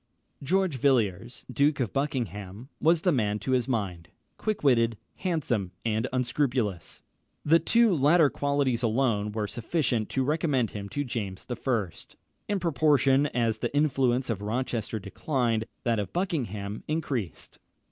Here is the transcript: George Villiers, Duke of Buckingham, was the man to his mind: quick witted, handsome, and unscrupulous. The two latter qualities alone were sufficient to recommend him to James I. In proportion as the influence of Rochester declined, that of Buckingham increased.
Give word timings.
George 0.41 0.77
Villiers, 0.79 1.45
Duke 1.53 1.79
of 1.79 1.93
Buckingham, 1.93 2.69
was 2.81 3.01
the 3.03 3.11
man 3.11 3.37
to 3.37 3.51
his 3.51 3.67
mind: 3.67 4.09
quick 4.35 4.63
witted, 4.63 4.97
handsome, 5.17 5.73
and 5.85 6.07
unscrupulous. 6.11 7.03
The 7.45 7.59
two 7.59 7.93
latter 7.93 8.27
qualities 8.31 8.81
alone 8.81 9.31
were 9.31 9.45
sufficient 9.45 10.09
to 10.09 10.23
recommend 10.23 10.71
him 10.71 10.89
to 10.89 11.03
James 11.03 11.45
I. 11.51 11.89
In 12.47 12.59
proportion 12.59 13.27
as 13.27 13.59
the 13.59 13.71
influence 13.75 14.31
of 14.31 14.41
Rochester 14.41 14.97
declined, 14.97 15.65
that 15.83 15.99
of 15.99 16.11
Buckingham 16.13 16.83
increased. 16.87 17.59